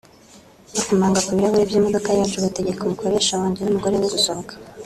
[0.75, 4.53] bakomanga ku birahuri by’imodoka yacu bategeka umukoresha wanjye n’umugore we gusohoka